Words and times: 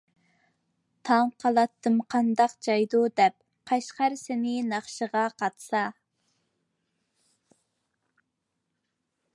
تاڭ 1.09 1.27
قالاتتىم 1.43 1.99
قانداق 2.13 2.55
جايدۇ؟ 2.67 3.01
دەپ، 3.21 3.35
قەشقەر 3.73 4.15
سىنى 4.21 4.55
ناخشىغا 4.71 5.27
قاتسا. 5.43 5.85